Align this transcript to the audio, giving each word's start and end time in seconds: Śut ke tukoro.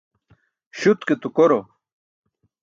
Śut 0.77 0.99
ke 1.07 1.15
tukoro. 1.21 1.59